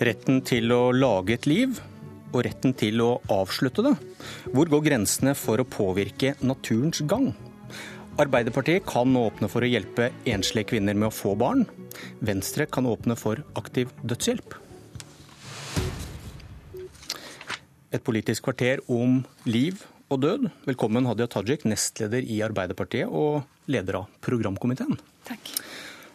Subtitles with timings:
[0.00, 1.76] Retten til å lage et liv
[2.30, 3.92] og retten til å avslutte det.
[4.54, 7.34] Hvor går grensene for å påvirke naturens gang?
[8.20, 11.66] Arbeiderpartiet kan åpne for å hjelpe enslige kvinner med å få barn.
[12.24, 14.56] Venstre kan åpne for aktiv dødshjelp.
[17.92, 20.48] Et politisk kvarter om liv og død.
[20.64, 24.96] Velkommen Hadia Tajik, nestleder i Arbeiderpartiet og leder av programkomiteen.
[25.28, 25.52] Takk.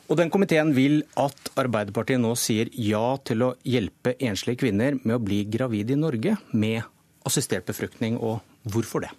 [0.06, 5.18] Og den komiteen vil at Arbeiderpartiet nå sier ja til å hjelpe enslige kvinner med
[5.18, 6.84] å bli gravid i Norge med
[7.26, 9.10] assistert befruktning, og hvorfor det?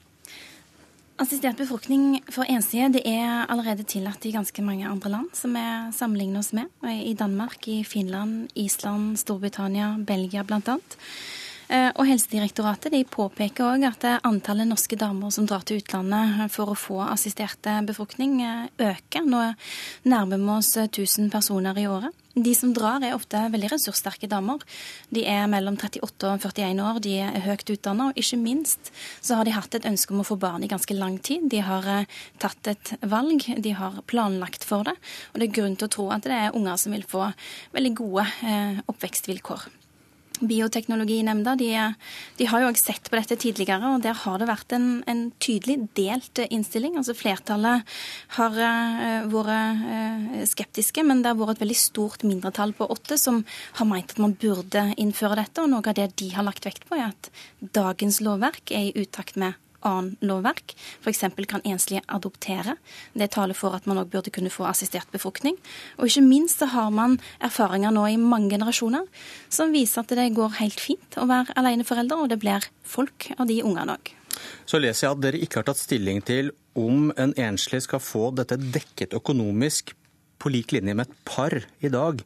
[1.19, 5.65] Assistert befruktning for enslige det er allerede tillatt i ganske mange andre land som vi
[5.97, 6.69] sammenligner oss med.
[6.85, 10.77] I Danmark, i Finland, Island, Storbritannia, Belgia bl.a.
[11.67, 16.71] Eh, og Helsedirektoratet de påpeker òg at antallet norske damer som drar til utlandet for
[16.71, 19.27] å få assistert befruktning, eh, øker.
[19.27, 19.55] Nå
[20.05, 22.15] nærmer vi oss 1000 personer i året.
[22.37, 24.61] De som drar, er ofte veldig ressurssterke damer.
[25.11, 29.37] De er mellom 38 og 41 år, de er høyt utdanna, og ikke minst så
[29.37, 31.49] har de hatt et ønske om å få barn i ganske lang tid.
[31.49, 32.05] De har eh,
[32.39, 34.95] tatt et valg, de har planlagt for det,
[35.33, 37.33] og det er grunn til å tro at det er unger som vil få
[37.73, 38.29] veldig gode
[38.87, 39.86] oppvekstvilkår.
[40.41, 41.71] Bioteknologinemnda de,
[42.37, 45.23] de, har jo også sett på dette tidligere, og der har det vært en, en
[45.43, 46.99] tydelig delt innstilling.
[47.01, 47.97] Altså Flertallet
[48.37, 53.19] har uh, vært uh, skeptiske, men det har vært et veldig stort mindretall på åtte
[53.21, 53.43] som
[53.81, 55.63] har meint at man burde innføre dette.
[55.63, 57.31] Og noe av det de har lagt vekt på, er at
[57.77, 60.75] dagens lovverk er i utakt med annen lovverk.
[61.03, 61.25] F.eks.
[61.49, 62.77] kan enslige adoptere.
[63.15, 65.59] Det taler for at man òg burde kunne få assistert befruktning.
[65.99, 69.07] Og ikke minst så har man erfaringer nå i mange generasjoner
[69.49, 73.49] som viser at det går helt fint å være aleneforelder, og det blir folk av
[73.51, 74.13] de ungene òg.
[74.69, 78.31] Så leser jeg at dere ikke har tatt stilling til om en enslig skal få
[78.37, 79.95] dette dekket økonomisk
[80.37, 82.21] på lik linje med et par i dag.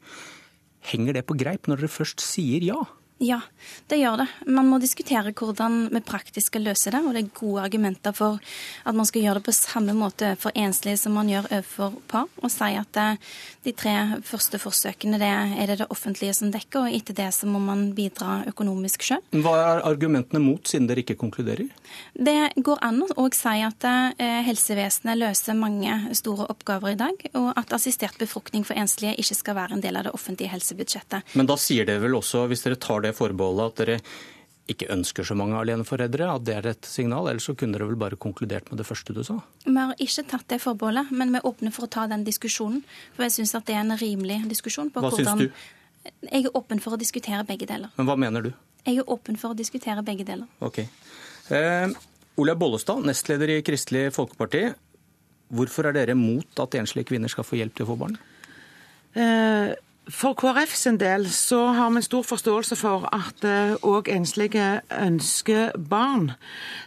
[0.91, 2.81] Henger det på greip når dere først sier ja?
[3.21, 3.41] Ja,
[3.87, 4.27] det gjør det.
[4.49, 7.03] Man må diskutere hvordan vi praktisk skal løse det.
[7.05, 8.41] Og det er gode argumenter for
[8.89, 12.31] at man skal gjøre det på samme måte for enslige som man gjør overfor par.
[12.41, 13.01] Og si at
[13.67, 13.93] de tre
[14.25, 17.91] første forsøkene det er det det offentlige som dekker, og etter det så må man
[17.97, 19.21] bidra økonomisk sjøl.
[19.45, 21.69] Hva er argumentene mot, siden dere ikke konkluderer?
[22.15, 27.53] Det går an å si at eh, helsevesenet løser mange store oppgaver i dag, og
[27.61, 31.37] at assistert befruktning for enslige ikke skal være en del av det offentlige helsebudsjettet.
[31.37, 33.99] Men da sier dere vel også, hvis dere tar det det forbeholdet at dere
[34.71, 37.29] ikke ønsker så mange aleneforeldre, at det er et signal?
[37.31, 39.41] Ellers så kunne dere vel bare konkludert med det første du sa?
[39.67, 42.85] Vi har ikke tatt det forbeholdet, men vi er åpne for å ta den diskusjonen.
[43.17, 44.93] For jeg syns det er en rimelig diskusjon.
[44.95, 45.47] på hva hvordan...
[45.47, 45.77] Syns du?
[46.31, 47.91] Jeg er åpen for å diskutere begge deler.
[47.99, 48.53] Men hva mener du?
[48.87, 50.49] Jeg er åpen for å diskutere begge deler.
[50.65, 50.79] Ok.
[51.53, 51.93] Eh,
[52.41, 54.71] Olaug Bollestad, nestleder i Kristelig Folkeparti.
[55.53, 58.17] Hvorfor er dere mot at enslige kvinner skal få hjelp til å få barn?
[59.19, 59.75] Eh,
[60.11, 63.45] for KrF sin del så har vi stor forståelse for at
[63.87, 66.33] òg eh, enslige ønsker barn.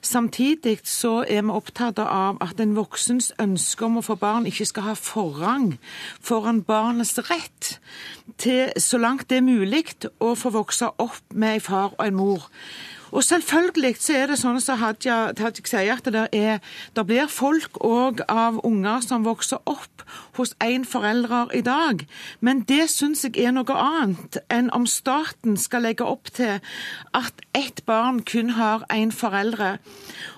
[0.01, 4.67] Samtidig så er vi opptatt av at en voksens ønske om å få barn ikke
[4.67, 5.77] skal ha forrang
[6.21, 7.77] foran barnets rett
[8.37, 9.85] til, så langt det er mulig,
[10.19, 12.49] å få vokse opp med en far og en mor.
[13.13, 16.63] Og selvfølgelig så er det sånn som Hadia Tajik sier, at det, er,
[16.97, 20.01] det blir folk òg av unger som vokser opp
[20.37, 22.05] hos én forelder i dag.
[22.39, 26.59] Men det syns jeg er noe annet enn om staten skal legge opp til
[27.13, 29.77] at ett barn kun har én foreldre.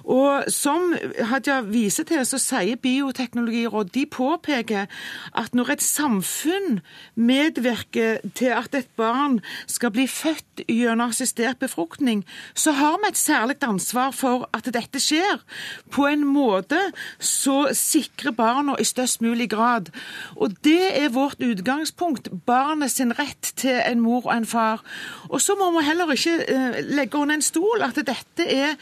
[0.06, 0.94] Og som
[1.29, 4.85] Hadia viser til, så sier Bioteknologirådet de påpeker
[5.33, 6.81] at når et samfunn
[7.16, 13.17] medvirker til at et barn skal bli født gjennom assistert befruktning, så har vi et
[13.17, 15.41] særlig ansvar for at dette skjer
[15.91, 16.79] på en måte
[17.19, 19.84] så sikrer barna i størst mulig grad.
[20.35, 22.29] Og det er vårt utgangspunkt.
[22.46, 24.84] Barnet sin rett til en mor og en far.
[25.29, 28.75] Og så må vi heller ikke eh, legge under en stol at dette er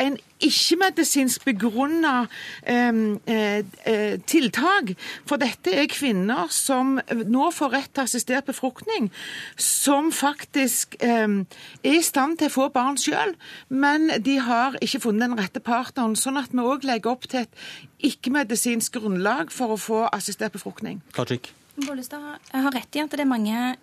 [0.00, 2.26] en ikke-medisinsk begrunna
[2.68, 4.92] eh, eh, tiltak.
[5.28, 9.08] For dette er kvinner som nå får rett til assistert befruktning,
[9.56, 11.40] som faktisk eh,
[11.82, 13.36] er i stand til å få barn sjøl,
[13.68, 16.18] men de har ikke funnet den rette partneren.
[16.18, 17.66] Sånn at vi òg legger opp til et
[18.06, 21.00] ikke-medisinsk grunnlag for å få assistert befruktning.
[21.16, 21.52] Klartik.
[21.76, 23.74] Bollestad har rett i at det er mange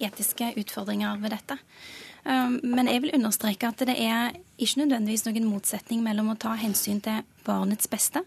[0.00, 1.58] etiske utfordringer ved dette.
[2.22, 6.54] Um, men jeg vil understreke at det er ikke nødvendigvis noen motsetning mellom å ta
[6.60, 8.22] hensyn til barnets beste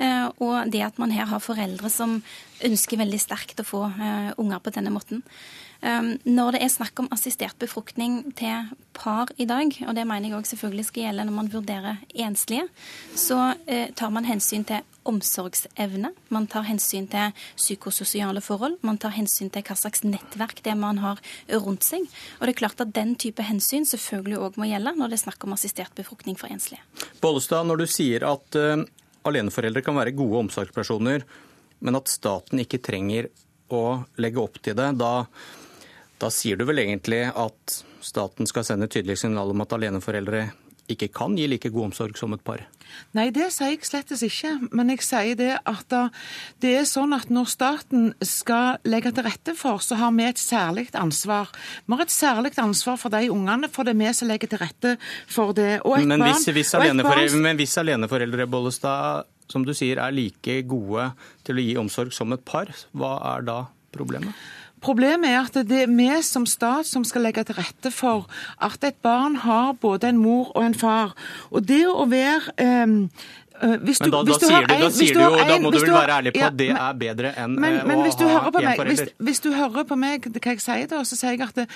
[0.00, 2.20] eh, og det at man her har foreldre som
[2.64, 5.22] ønsker veldig sterkt å få eh, unger på denne måten.
[5.84, 10.30] Um, når det er snakk om assistert befruktning til par i dag, og det mener
[10.30, 12.64] jeg òg selvfølgelig skal gjelde når man vurderer enslige,
[13.20, 13.52] så
[13.98, 19.64] tar man hensyn til omsorgsevne, man tar hensyn til psykososiale forhold, man tar hensyn til
[19.66, 21.20] hva slags nettverk det man har
[21.52, 22.06] rundt seg.
[22.38, 25.24] Og det er klart at den type hensyn selvfølgelig òg må gjelde når det er
[25.26, 26.82] snakk om assistert befruktning for enslige.
[27.20, 28.84] Bollestad, når du sier at uh,
[29.26, 31.26] aleneforeldre kan være gode omsorgspersoner,
[31.84, 33.28] men at staten ikke trenger
[33.74, 35.26] å legge opp til det, da
[36.24, 40.46] da sier du vel egentlig at staten skal sende tydelig signal om at aleneforeldre
[40.90, 42.60] ikke kan gi like god omsorg som et par?
[43.16, 44.52] Nei, det sier jeg slett ikke.
[44.76, 45.94] Men jeg sier det at
[46.62, 50.40] det er sånn at når staten skal legge til rette for, så har vi et
[50.40, 51.52] særlig ansvar.
[51.86, 54.62] Vi har et særlig ansvar for de ungene, for det er vi som legger til
[54.62, 54.96] rette
[55.26, 55.78] for det.
[55.84, 57.40] Men hvis, hvis, barn...
[57.42, 61.10] men hvis aleneforeldre Bollestad, som du sier, er like gode
[61.44, 63.58] til å gi omsorg som et par, hva er da
[63.94, 64.36] problemet?
[64.84, 68.26] Problemet er at det er vi som stat som skal legge til rette for
[68.60, 71.14] at et barn har både en mor og en far.
[71.50, 72.92] Og det å være eh,
[73.54, 75.92] hvis du, men da, da, sier, du, da, sier du, jo, da må du vel
[75.94, 78.50] være ærlig på ja, at det er bedre enn men, eh, men å ha én
[78.50, 78.88] forelder.
[78.90, 81.66] Hvis, hvis, du hører på meg hva jeg sier da, så sier jeg at det,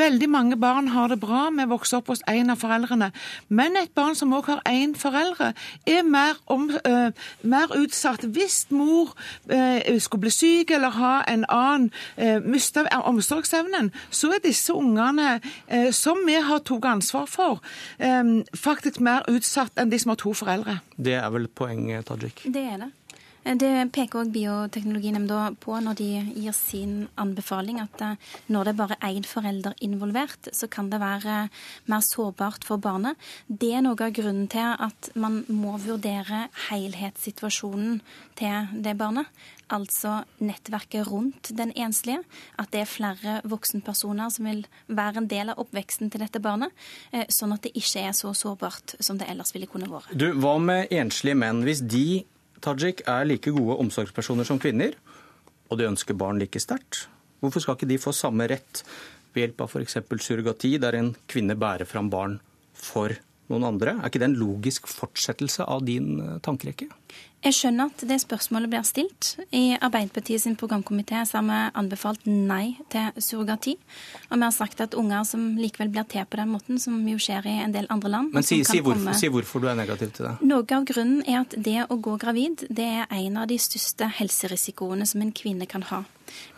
[0.00, 3.10] veldig mange barn har det bra med å vokse opp hos en av foreldrene.
[3.52, 5.52] Men et barn som også har én foreldre,
[5.84, 9.12] er mer, om, uh, mer, utsatt hvis mor
[9.52, 13.92] uh, skulle bli syk eller ha en annen uh, miste omsorgsevnen.
[14.08, 15.36] Så er disse ungene,
[15.68, 17.62] uh, som vi har tatt ansvar for,
[18.00, 20.80] um, faktisk mer utsatt enn de som har to foreldre.
[20.96, 22.42] Det er vel poenget, Tajik?
[22.44, 22.90] Det er det.
[23.46, 28.80] Det peker òg Bioteknologinemnda på når de gir sin anbefaling, at eh, når det er
[28.80, 31.36] bare én forelder involvert, så kan det være
[31.86, 33.14] mer sårbart for barnet.
[33.46, 38.02] Det er noe av grunnen til at man må vurdere helhetssituasjonen
[38.34, 39.30] til det barnet.
[39.70, 42.26] Altså nettverket rundt den enslige.
[42.58, 46.74] At det er flere voksenpersoner som vil være en del av oppveksten til dette barnet.
[47.14, 50.10] Eh, sånn at det ikke er så sårbart som det ellers ville kunne vært.
[50.18, 51.62] Du, Hva med enslige menn?
[51.62, 52.24] Hvis de
[52.66, 54.96] Tajik er like gode omsorgspersoner som kvinner,
[55.70, 57.04] og de ønsker barn like sterkt.
[57.38, 58.82] Hvorfor skal ikke de få samme rett
[59.34, 60.00] ved hjelp av f.eks.
[60.24, 62.40] surrogati, der en kvinne bærer fram barn
[62.74, 63.14] for
[63.52, 63.94] noen andre?
[64.00, 66.88] Er ikke det en logisk fortsettelse av din eh, tankerekke?
[67.44, 69.36] Jeg skjønner at det spørsmålet blir stilt.
[69.54, 73.76] I Arbeiderpartiet sin programkomité har vi anbefalt nei til surrogati.
[74.30, 77.20] Og vi har sagt at unger som likevel blir til på den måten, som jo
[77.22, 79.14] skjer i en del andre land Men si, si, hvorfor, komme...
[79.14, 80.34] si, hvorfor, du er negativ til det.
[80.42, 84.10] Noe av grunnen er at det å gå gravid det er en av de største
[84.18, 86.02] helserisikoene som en kvinne kan ha.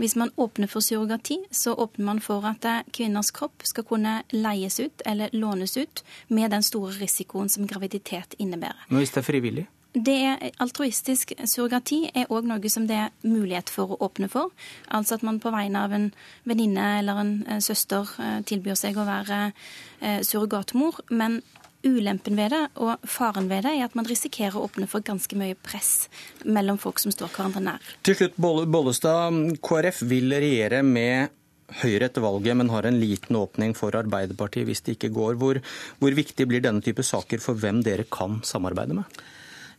[0.00, 2.64] Hvis man åpner for surrogati, så åpner man for at
[2.96, 8.38] kvinners kropp skal kunne leies ut eller lånes ut med den store risikoen som graviditet
[8.38, 8.88] innebærer.
[8.88, 9.68] Men hvis det er frivillig?
[9.96, 14.52] Det er Altruistisk surrogati er òg noe som det er mulighet for å åpne for.
[14.92, 16.10] Altså at man på vegne av en
[16.48, 21.00] venninne eller en eh, søster eh, tilbyr seg å være eh, surrogatmor.
[21.08, 21.40] Men
[21.86, 25.38] ulempen ved det og faren ved det er at man risikerer å åpne for ganske
[25.38, 26.08] mye press
[26.44, 27.90] mellom folk som står hverandre nær.
[28.04, 29.40] Til slutt, Bollestad.
[29.64, 31.34] KrF vil regjere med
[31.82, 35.34] Høyre etter valget, men har en liten åpning for Arbeiderpartiet hvis det ikke går.
[35.36, 35.58] Hvor,
[36.00, 39.18] hvor viktig blir denne type saker for hvem dere kan samarbeide med?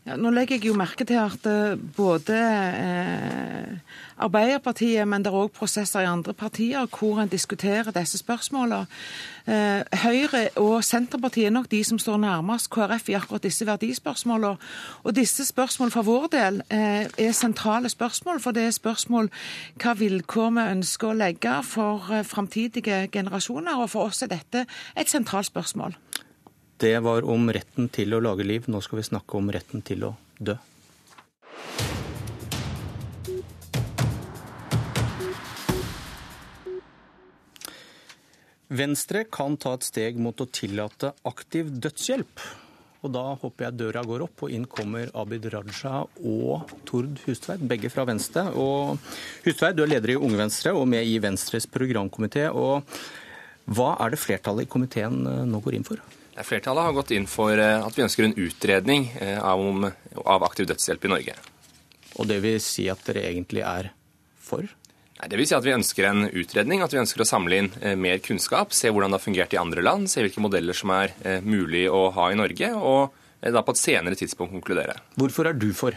[0.09, 3.73] Ja, nå legger jeg jo merke til at eh, både eh,
[4.17, 8.87] Arbeiderpartiet, men det er òg prosesser i andre partier hvor en diskuterer disse spørsmålene.
[9.45, 14.57] Eh, Høyre og Senterpartiet er nok de som står nærmest KrF i akkurat disse verdispørsmålene.
[15.03, 19.29] Og disse spørsmålene for vår del eh, er sentrale spørsmål, for det er spørsmål
[19.77, 23.77] hva vilkår vi ønsker å legge for eh, framtidige generasjoner.
[23.77, 24.65] Og for oss er dette
[24.97, 25.93] et sentralt spørsmål.
[26.79, 28.67] Det var om retten til å lage liv.
[28.71, 30.53] Nå skal vi snakke om retten til å dø.
[38.69, 42.45] Venstre kan ta et steg mot å tillate aktiv dødshjelp.
[43.03, 47.59] Og Da håper jeg døra går opp, og inn kommer Abid Raja og Tord Hustveit,
[47.59, 48.45] begge fra Venstre.
[48.55, 48.99] Og
[49.43, 52.47] Hustveit, du er leder i Unge Venstre og med i Venstres programkomité.
[52.51, 52.87] Og
[53.67, 55.99] hva er det flertallet i komiteen eh, nå går inn for?
[56.45, 59.87] Flertallet har gått inn for eh, at vi ønsker en utredning av, av,
[60.23, 61.37] av aktiv dødshjelp i Norge.
[62.19, 63.91] Og det vil si at dere egentlig er
[64.43, 64.65] for?
[65.19, 67.69] Nei, det vil si at Vi ønsker en utredning, at vi ønsker å samle inn
[67.81, 68.73] eh, mer kunnskap.
[68.75, 72.07] Se hvordan det har fungert i andre land, se hvilke modeller som er mulig å
[72.15, 72.71] ha i Norge.
[72.75, 74.97] Og da på et senere tidspunkt konkludere.
[75.19, 75.95] Hvorfor er du for?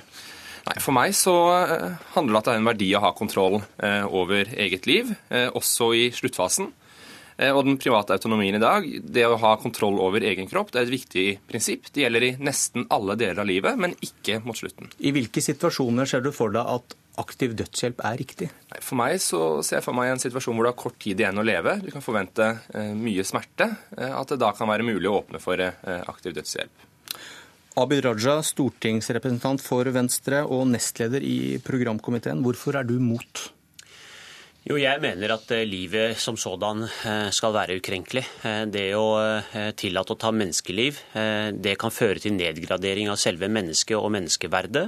[0.63, 1.35] Nei, For meg så
[2.15, 3.57] handler det om at det er en verdi å ha kontroll
[4.15, 5.11] over eget liv,
[5.59, 6.69] også i sluttfasen.
[7.43, 10.87] Og den private autonomien i dag, det å ha kontroll over egen kropp, det er
[10.87, 11.89] et viktig prinsipp.
[11.93, 14.93] Det gjelder i nesten alle deler av livet, men ikke mot slutten.
[15.01, 18.49] I hvilke situasjoner ser du for deg at aktiv dødshjelp er riktig?
[18.81, 21.41] For meg så ser jeg for meg en situasjon hvor du har kort tid igjen
[21.41, 21.77] å leve.
[21.83, 23.69] Du kan forvente eh, mye smerte.
[23.97, 26.89] Eh, at det da kan være mulig å åpne for eh, aktiv dødshjelp.
[27.81, 32.43] Abid Raja, stortingsrepresentant for Venstre og nestleder i programkomiteen.
[32.45, 33.47] Hvorfor er du mot?
[34.63, 38.23] Jo, jeg mener at eh, livet som sådan eh, skal være ukrenkelig.
[38.47, 39.09] Eh, det å
[39.75, 41.01] tillate å ta menneskeliv,
[41.59, 44.85] det kan føre til nedgradering av selve mennesket og menneskeverdet.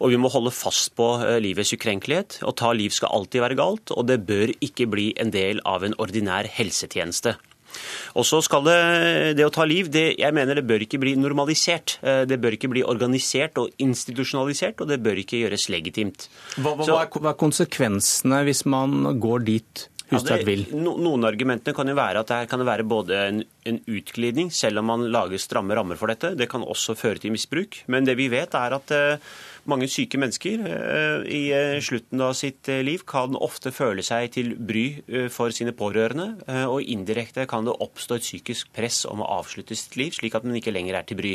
[0.00, 1.10] Og vi må holde fast på
[1.44, 2.40] livets ukrenkelighet.
[2.48, 5.84] Å ta liv skal alltid være galt, og det bør ikke bli en del av
[5.84, 7.36] en ordinær helsetjeneste.
[8.18, 8.78] Og så skal det,
[9.38, 11.98] det å ta liv, det, jeg mener det bør ikke bli normalisert.
[12.02, 16.28] Eh, det bør ikke bli organisert og institusjonalisert, og det bør ikke gjøres legitimt.
[16.56, 19.88] Hva, hva, så, hva er konsekvensene hvis man går dit?
[20.08, 24.48] Ja, det, noen argumentene kan jo være at det kan være både en, en utglidning,
[24.54, 26.32] selv om man lager stramme rammer for dette.
[26.38, 27.82] Det kan også føre til misbruk.
[27.92, 29.34] Men det vi vet er at uh,
[29.70, 34.54] mange syke mennesker uh, i uh, slutten av sitt liv kan ofte føle seg til
[34.56, 34.86] bry
[35.32, 36.30] for sine pårørende.
[36.68, 40.46] Og indirekte kan det oppstå et psykisk press om å avslutte sitt liv, slik at
[40.46, 41.34] man ikke lenger er til bry.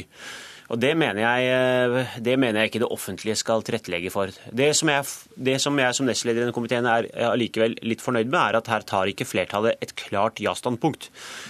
[0.72, 4.32] Og det mener, jeg, eh, det mener jeg ikke det offentlige skal tilrettelegge for.
[4.32, 8.30] Det som jeg, det som, jeg som nestleder i denne komiteen er allikevel litt fornøyd
[8.30, 11.10] med, er at her tar ikke flertallet et klart ja-standpunkt.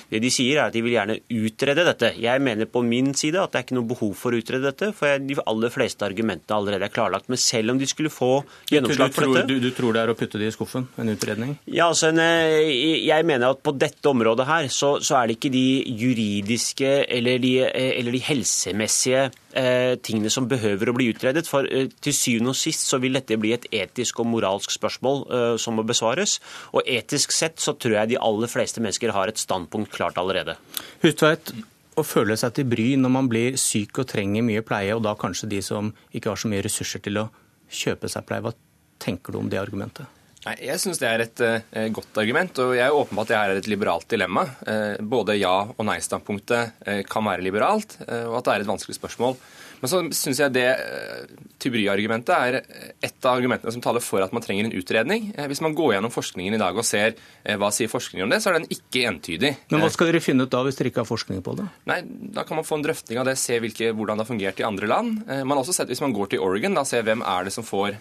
[0.10, 2.14] Det de sier er at de vil gjerne utrede dette.
[2.22, 4.92] Jeg mener på min side at det er ikke noe behov for å utrede dette,
[4.98, 7.30] for de aller fleste argumentene allerede er klarlagt.
[7.32, 8.32] Men selv om de skulle få
[8.72, 11.56] gjennomslag for dette du, du, tror det er å putte det i skuffen, en utredning?
[11.68, 15.54] Ja, altså, en, jeg mener at på dette området her så, så er det ikke
[15.54, 15.68] de
[16.02, 21.48] juridiske eller de, eh, eller de helsemessige rettslige eh, tingene som behøver å bli utredet.
[21.50, 25.24] For eh, til syvende og sist så vil dette bli et etisk og moralsk spørsmål
[25.30, 26.40] eh, som må besvares.
[26.74, 30.58] Og etisk sett så tror jeg de aller fleste mennesker har et standpunkt klart allerede.
[31.04, 31.54] Hustveit,
[31.96, 35.14] å føle seg til bry når man blir syk og trenger mye pleie, og da
[35.20, 37.30] kanskje de som ikke har så mye ressurser til å
[37.70, 38.44] kjøpe seg pleie.
[38.46, 38.56] Hva
[39.04, 40.23] tenker du om det argumentet?
[40.44, 43.30] Nei, Jeg syns det er et uh, godt argument, og jeg er åpen på at
[43.32, 44.44] det her er et liberalt dilemma.
[44.68, 48.98] Uh, både ja- og nei-standpunktet uh, kan være liberalt, og at det er et vanskelig
[49.00, 49.38] spørsmål.
[49.84, 52.56] Men så syns jeg det eh, Tybry-argumentet er
[53.04, 55.26] et av argumentene som taler for at man trenger en utredning.
[55.36, 58.32] Eh, hvis man går gjennom forskningen i dag og ser eh, hva sier forskningen om
[58.32, 59.52] det, så er den ikke entydig.
[59.74, 61.68] Men hva skal dere finne ut da hvis dere ikke har forskning på det?
[61.92, 62.00] Nei,
[62.34, 64.68] Da kan man få en drøfting av det, se hvilke, hvordan det har fungert i
[64.68, 65.20] andre land.
[65.28, 67.68] Man har også sett, Hvis man går til Oregon, da ser hvem er det som
[67.68, 68.00] får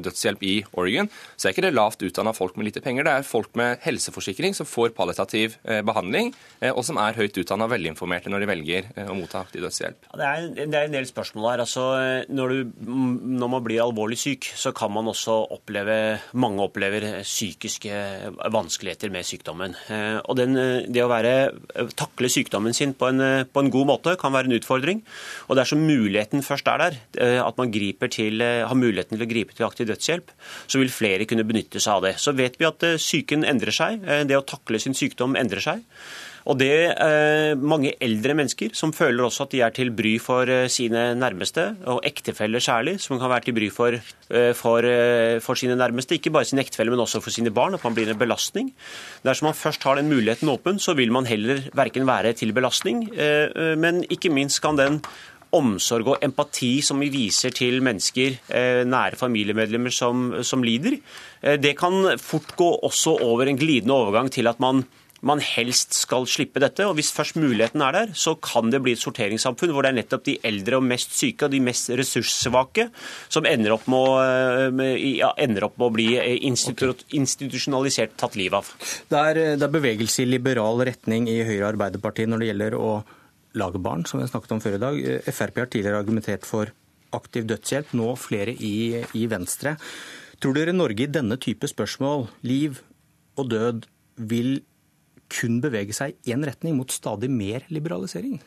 [0.00, 3.04] dødshjelp i Oregon, så er ikke det lavt utdanna folk med lite penger.
[3.04, 6.32] Det er folk med helseforsikring som får palliativ behandling,
[6.72, 10.08] og som er høyt utdanna og velinformerte når de velger å motta aktiv dødshjelp.
[10.22, 11.62] Det, er, det er, en del spørsmål her.
[11.64, 11.82] Altså,
[12.30, 15.96] når, du, når, man blir alvorlig syk, så kan man også oppleve
[16.38, 17.96] Mange opplever psykiske
[18.54, 19.74] vanskeligheter med sykdommen.
[19.90, 20.54] Eh, og den,
[20.92, 21.34] det å være,
[21.98, 25.02] takle sykdommen sin på en, på en, god måte kan være en utfordring.
[25.48, 29.56] Og dersom muligheten først er der, eh, at man til, har muligheten til å gripe
[29.56, 30.34] til aktiv dødshjelp,
[30.70, 32.16] så vil flere kunne benytte seg av det.
[32.22, 34.06] Så vet vi at psyken eh, endrer seg.
[34.28, 35.82] Det å takle sin sykdom endrer seg.
[36.50, 40.50] Og det er mange eldre mennesker som føler også at de er til bry for
[40.50, 45.38] eh, sine nærmeste, og ektefeller særlig, som kan være til bry for, eh, for, eh,
[45.44, 46.18] for sine nærmeste.
[46.18, 47.74] Ikke bare sine ektefeller, men også for sine barn.
[47.74, 48.72] At man blir en belastning.
[49.24, 53.04] Dersom man først har den muligheten åpen, så vil man heller verken være til belastning,
[53.78, 55.00] men ikke minst kan den
[55.52, 58.38] omsorg og empati som vi viser til mennesker,
[58.88, 60.96] nære familiemedlemmer som, som lider,
[61.42, 64.84] det kan fort gå også over en glidende overgang til at man
[65.26, 66.84] man helst skal slippe dette.
[66.86, 69.98] og Hvis først muligheten er der, så kan det bli et sorteringssamfunn hvor det er
[70.00, 72.88] nettopp de eldre og mest syke og de mest ressurssvake
[73.32, 76.08] som ender opp med, å, ja, ender opp med å bli
[76.48, 77.08] institu okay.
[77.20, 78.90] institusjonalisert tatt livet av.
[79.10, 82.78] Det er, det er bevegelse i liberal retning i Høyre og Arbeiderpartiet når det gjelder
[82.78, 82.92] å
[83.60, 85.00] lage barn, som vi snakket om før i dag.
[85.28, 86.72] Frp har tidligere argumentert for
[87.12, 89.76] aktiv dødshjelp, nå flere i, i Venstre.
[90.42, 92.80] Tror dere Norge i denne type spørsmål, liv
[93.38, 93.84] og død,
[94.16, 94.62] vil
[95.32, 98.40] kun bevege seg i én retning, mot stadig mer liberalisering?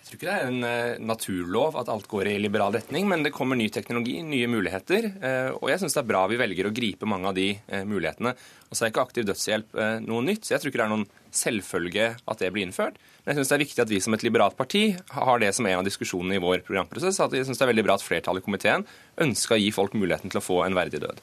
[0.00, 3.20] Jeg tror ikke det er en uh, naturlov at alt går i liberal retning, men
[3.22, 5.10] det kommer ny teknologi, nye muligheter.
[5.20, 7.82] Uh, og jeg syns det er bra vi velger å gripe mange av de uh,
[7.86, 8.32] mulighetene.
[8.70, 11.08] Og så er ikke aktiv dødshjelp noe nytt, så jeg tror ikke det er noen
[11.34, 12.96] selvfølge at det blir innført.
[13.24, 15.66] Men jeg syns det er viktig at vi som et liberalt parti har det som
[15.68, 17.20] en av diskusjonene i vår programprosess.
[17.20, 18.86] at Jeg syns det er veldig bra at flertallet i komiteen
[19.26, 21.20] ønsker å gi folk muligheten til å få en verdig død.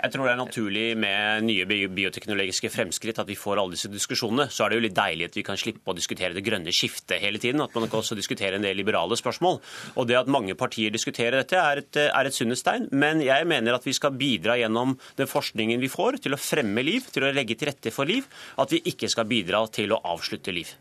[0.00, 4.46] Jeg tror det er naturlig med nye bioteknologiske fremskritt at vi får alle disse diskusjonene.
[4.48, 7.20] Så er det jo litt deilig at vi kan slippe å diskutere det grønne skiftet
[7.20, 7.60] hele tiden.
[7.64, 9.60] At man kan også diskutere en del liberale spørsmål.
[10.00, 12.88] Og det at mange partier diskuterer dette, er et, er et sunnhetstegn.
[12.96, 16.84] Men jeg mener at vi skal bidra gjennom den forskningen vi får, til å fremme
[16.86, 18.28] liv, til å legge til rette for liv.
[18.62, 20.72] At vi ikke skal bidra til å avslutte liv.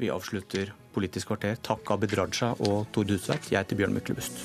[0.00, 1.60] Vi avslutter Politisk kvarter.
[1.62, 3.52] Takk Abid Raja og Tord Hudsveit.
[3.52, 4.40] Jeg heter Bjørn Myklebust.